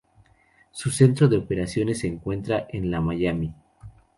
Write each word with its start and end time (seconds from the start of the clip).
Su 0.71 0.89
centro 0.89 1.27
de 1.27 1.37
operaciones 1.37 1.99
se 1.99 2.07
encuentra 2.07 2.65
en 2.71 2.89
la 2.89 3.01
Miami. 3.01 3.53